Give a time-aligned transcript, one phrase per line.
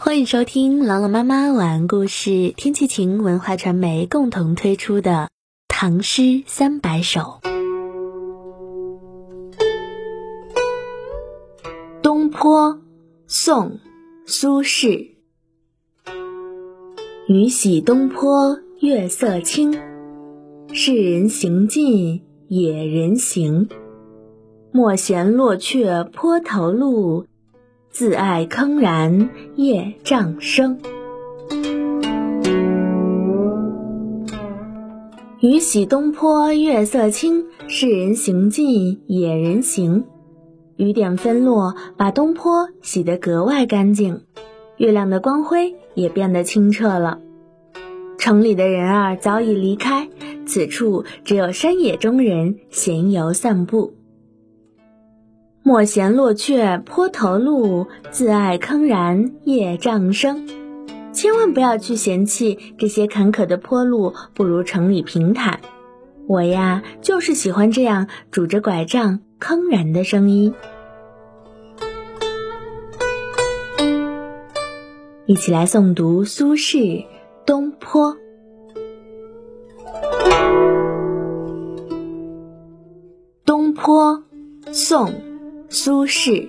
[0.00, 5.10] 欢迎收听朗朗妈妈晚安故事，天气晴文化传媒共同推出的
[5.66, 7.40] 《唐诗三百首》。
[12.00, 12.80] 东坡，
[13.26, 13.70] 宋·
[14.24, 15.08] 苏轼。
[17.26, 19.72] 雨洗东坡月色清，
[20.72, 23.68] 世人行尽野人行。
[24.70, 27.26] 莫嫌落却坡头路。
[27.90, 30.78] 自爱铿然夜障声。
[35.40, 40.04] 雨洗东坡月色清，世人行尽野人行。
[40.76, 44.22] 雨点纷落，把东坡洗得格外干净，
[44.76, 47.18] 月亮的光辉也变得清澈了。
[48.18, 50.08] 城里的人儿早已离开，
[50.46, 53.94] 此处只有山野中人闲游散步。
[55.68, 60.48] 莫嫌落却坡头路，自爱铿然夜障声。
[61.12, 65.60] 千万不要去嫌弃这些坎坷的坡路不如城里平坦。
[66.26, 70.54] 我呀，就是喜欢这样拄着拐杖铿然的声音。
[75.26, 76.76] 一起来诵读苏轼
[77.44, 78.16] 《东坡》。
[83.44, 84.24] 东坡，
[84.72, 85.12] 宋。
[85.70, 86.48] 苏轼，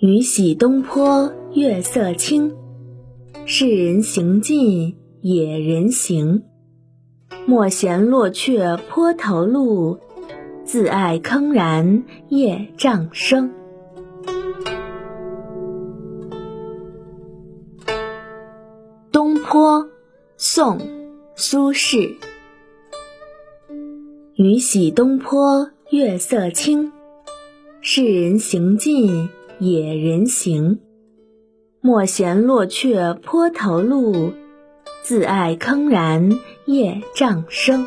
[0.00, 2.52] 雨洗东坡月色清，
[3.46, 6.42] 世人行尽野人行。
[7.46, 9.96] 莫嫌落却坡头路，
[10.64, 13.48] 自爱铿然夜障声。
[19.12, 19.88] 东坡，
[20.36, 20.80] 宋，
[21.36, 22.16] 苏轼。
[24.34, 25.70] 雨洗东坡。
[25.90, 26.92] 月色清，
[27.80, 30.80] 世人行尽野人行。
[31.80, 34.34] 莫嫌落却坡头路，
[35.02, 37.86] 自爱铿然夜障声。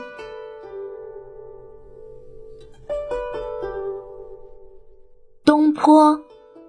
[5.46, 6.20] 东坡，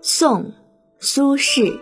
[0.02, 0.42] 宋·
[0.98, 1.78] 苏轼。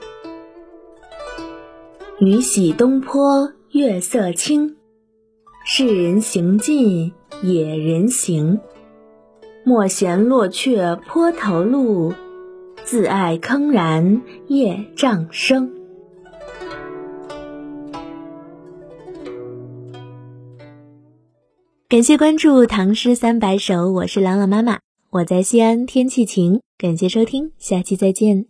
[2.20, 4.76] 雨洗东坡月色清，
[5.66, 8.60] 世人行尽野人行。
[9.62, 12.12] 莫嫌落雀坡头路，
[12.82, 15.70] 自爱铿然夜障生。
[21.88, 24.78] 感谢关注《唐诗三百首》，我是朗朗妈妈，
[25.10, 26.60] 我在西安，天气晴。
[26.78, 28.46] 感谢收听，下期再见。